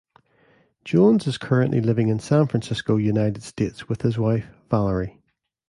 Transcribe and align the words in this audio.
Jones 0.83 1.27
is 1.27 1.37
currently 1.37 1.79
living 1.79 2.07
in 2.07 2.17
San 2.17 2.47
Francisco, 2.47 2.95
United 2.97 3.43
States, 3.43 3.87
with 3.87 4.01
his 4.01 4.17
wife, 4.17 4.47
Valerie. 4.67 5.21